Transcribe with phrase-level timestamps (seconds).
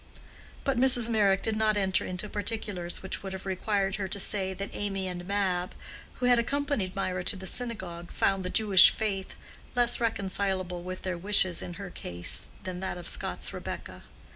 [0.63, 1.09] But Mrs.
[1.09, 5.07] Meyrick did not enter into particulars which would have required her to say that Amy
[5.07, 5.75] and Mab,
[6.15, 9.35] who had accompanied Mirah to the synagogue, found the Jewish faith
[9.75, 14.01] less reconcilable with their wishes in her case than in that of Scott's Rebecca.